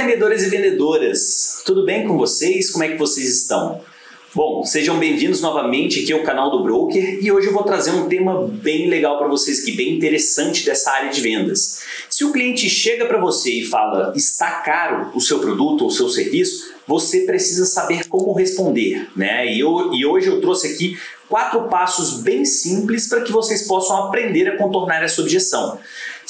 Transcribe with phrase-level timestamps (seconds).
[0.00, 1.62] vendedores e vendedoras!
[1.66, 2.70] Tudo bem com vocês?
[2.70, 3.82] Como é que vocês estão?
[4.34, 8.08] Bom, sejam bem-vindos novamente aqui ao canal do Broker e hoje eu vou trazer um
[8.08, 11.82] tema bem legal para vocês aqui, bem interessante dessa área de vendas.
[12.08, 16.08] Se o cliente chega para você e fala está caro o seu produto ou seu
[16.08, 19.52] serviço, você precisa saber como responder, né?
[19.52, 20.98] E, eu, e hoje eu trouxe aqui
[21.28, 25.78] quatro passos bem simples para que vocês possam aprender a contornar essa objeção.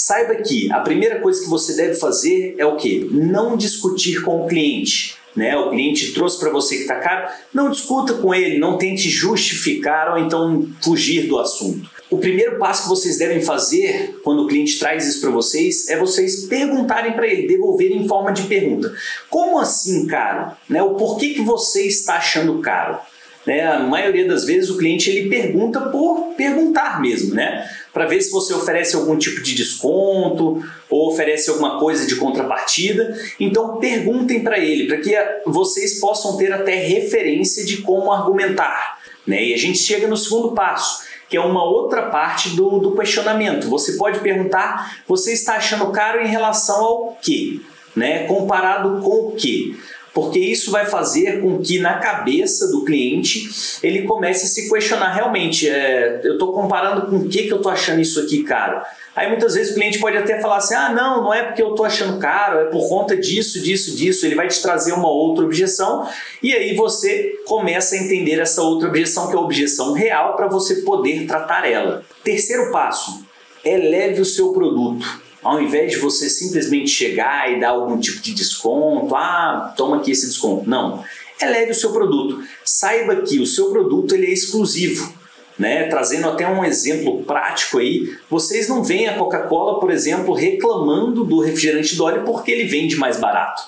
[0.00, 3.06] Saiba que a primeira coisa que você deve fazer é o que?
[3.12, 5.14] Não discutir com o cliente.
[5.36, 5.54] Né?
[5.54, 10.10] O cliente trouxe para você que está caro, não discuta com ele, não tente justificar
[10.12, 11.90] ou então fugir do assunto.
[12.09, 15.98] O primeiro passo que vocês devem fazer quando o cliente traz isso para vocês é
[15.98, 18.90] vocês perguntarem para ele, devolverem em forma de pergunta.
[19.28, 20.56] Como assim caro?
[20.66, 20.82] Né?
[20.82, 22.98] O porquê que você está achando caro?
[23.46, 23.66] Né?
[23.66, 27.68] A maioria das vezes o cliente ele pergunta por perguntar mesmo, né?
[27.92, 33.16] Para ver se você oferece algum tipo de desconto ou oferece alguma coisa de contrapartida.
[33.38, 35.15] Então perguntem para ele, para que
[35.46, 38.98] vocês possam ter até referência de como argumentar.
[39.26, 39.46] Né?
[39.46, 43.68] E a gente chega no segundo passo, que é uma outra parte do, do questionamento.
[43.68, 47.60] Você pode perguntar: você está achando caro em relação ao quê?
[47.95, 48.24] Né?
[48.24, 49.74] Comparado com o quê?
[50.12, 53.48] Porque isso vai fazer com que na cabeça do cliente
[53.82, 57.58] ele comece a se questionar realmente, é, eu estou comparando com o que, que eu
[57.58, 58.82] estou achando isso aqui caro.
[59.14, 61.70] Aí muitas vezes o cliente pode até falar assim, ah não, não é porque eu
[61.70, 65.44] estou achando caro, é por conta disso, disso, disso, ele vai te trazer uma outra
[65.44, 66.08] objeção
[66.42, 70.48] e aí você começa a entender essa outra objeção que é a objeção real para
[70.48, 72.04] você poder tratar ela.
[72.25, 73.25] Terceiro passo,
[73.64, 75.29] eleve o seu produto.
[75.43, 80.10] Ao invés de você simplesmente chegar e dar algum tipo de desconto, ah, toma aqui
[80.10, 80.69] esse desconto.
[80.69, 81.03] Não.
[81.41, 82.43] Eleve o seu produto.
[82.65, 85.12] Saiba que o seu produto ele é exclusivo.
[85.59, 85.88] Né?
[85.88, 91.41] Trazendo até um exemplo prático aí, vocês não veem a Coca-Cola, por exemplo, reclamando do
[91.41, 93.62] refrigerante Dolly porque ele vende mais barato.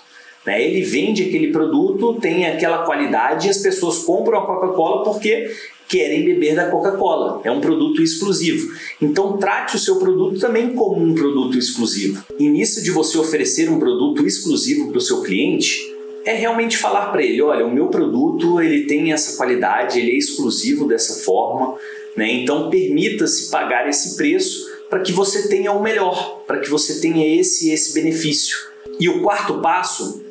[0.47, 0.64] Né?
[0.64, 5.50] Ele vende aquele produto, tem aquela qualidade e as pessoas compram a Coca-Cola porque
[5.88, 7.41] querem beber da Coca-Cola.
[7.44, 8.72] É um produto exclusivo.
[9.00, 12.25] Então trate o seu produto também como um produto exclusivo.
[12.38, 15.92] E nisso de você oferecer um produto exclusivo para o seu cliente,
[16.25, 20.16] é realmente falar para ele, olha, o meu produto ele tem essa qualidade, ele é
[20.16, 21.75] exclusivo dessa forma,
[22.16, 22.32] né?
[22.32, 27.38] Então permita-se pagar esse preço para que você tenha o melhor, para que você tenha
[27.38, 28.56] esse esse benefício.
[29.00, 30.22] E o quarto passo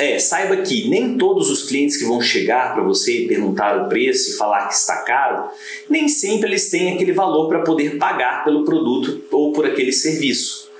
[0.00, 3.88] é, saiba que nem todos os clientes que vão chegar para você e perguntar o
[3.88, 5.50] preço e falar que está caro,
[5.88, 10.70] nem sempre eles têm aquele valor para poder pagar pelo produto ou por aquele serviço.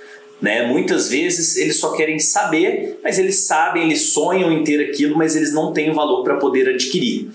[0.41, 0.67] Né?
[0.67, 5.37] Muitas vezes eles só querem saber, mas eles sabem, eles sonham em ter aquilo, mas
[5.37, 7.29] eles não têm o valor para poder adquirir.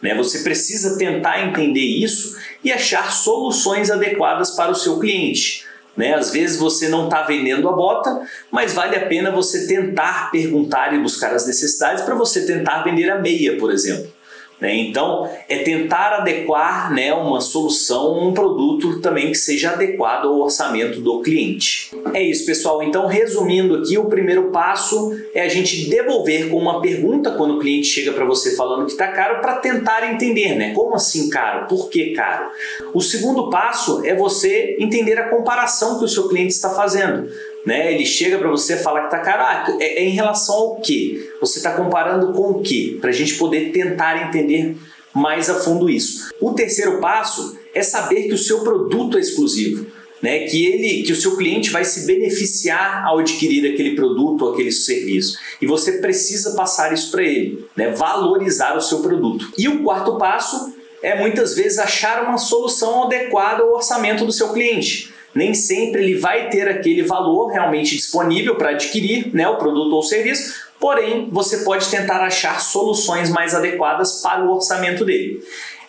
[0.00, 0.14] Né?
[0.14, 5.66] Você precisa tentar entender isso e achar soluções adequadas para o seu cliente.
[5.96, 6.14] Né?
[6.14, 8.20] Às vezes você não está vendendo a bota,
[8.50, 13.08] mas vale a pena você tentar perguntar e buscar as necessidades para você tentar vender
[13.10, 14.12] a meia, por exemplo.
[14.60, 14.74] Né?
[14.76, 21.00] Então, é tentar adequar né, uma solução, um produto também que seja adequado ao orçamento
[21.00, 21.90] do cliente.
[22.14, 22.82] É isso, pessoal.
[22.82, 27.58] Então, resumindo aqui, o primeiro passo é a gente devolver com uma pergunta quando o
[27.58, 30.72] cliente chega para você falando que está caro, para tentar entender, né?
[30.72, 31.66] Como assim caro?
[31.66, 32.46] Por que caro?
[32.94, 37.28] O segundo passo é você entender a comparação que o seu cliente está fazendo
[37.66, 37.92] né?
[37.92, 39.76] Ele chega para você e fala que tá caro.
[39.80, 41.28] É, é em relação ao que?
[41.40, 42.96] Você está comparando com o que?
[43.00, 44.76] Para a gente poder tentar entender
[45.12, 46.30] mais a fundo isso.
[46.40, 49.96] O terceiro passo é saber que o seu produto é exclusivo.
[50.22, 54.54] Né, que ele, que o seu cliente vai se beneficiar ao adquirir aquele produto ou
[54.54, 55.38] aquele serviço.
[55.60, 59.52] E você precisa passar isso para ele, né, valorizar o seu produto.
[59.58, 60.72] E o quarto passo
[61.02, 66.18] é muitas vezes achar uma solução adequada ao orçamento do seu cliente nem sempre ele
[66.18, 71.58] vai ter aquele valor realmente disponível para adquirir né, o produto ou serviço, porém você
[71.58, 75.42] pode tentar achar soluções mais adequadas para o orçamento dele.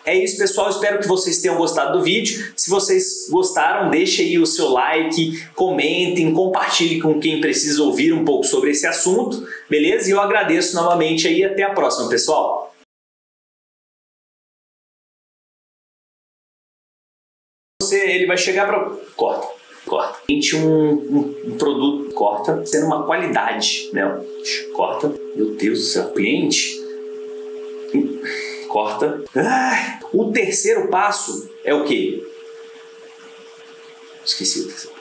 [0.04, 0.70] É isso, pessoal.
[0.70, 2.52] Espero que vocês tenham gostado do vídeo.
[2.56, 8.24] Se vocês gostaram, deixe aí o seu like, comentem, compartilhe com quem precisa ouvir um
[8.24, 10.08] pouco sobre esse assunto, beleza?
[10.08, 11.44] E eu agradeço novamente aí.
[11.44, 12.72] Até a próxima, pessoal.
[17.88, 19.48] Você, ele vai chegar para corta,
[19.86, 20.18] corta.
[20.28, 24.20] Gente, um, um, um, produto corta sendo uma qualidade, né?
[24.72, 25.12] Corta.
[25.34, 26.78] Meu Deus do céu, cliente
[28.68, 29.24] corta.
[29.34, 32.22] Ah, o terceiro passo é o quê?
[34.24, 34.97] Esqueci o terceiro